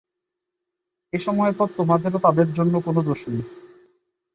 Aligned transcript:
এ 1.13 1.19
সময়ের 1.19 1.55
পর 1.57 1.67
তোমাদের 1.77 2.11
ও 2.15 2.19
তাদের 2.19 2.47
জন্যে 2.53 2.77
কোন 2.81 2.95
দোষ 3.01 3.21
নেই। 3.27 3.43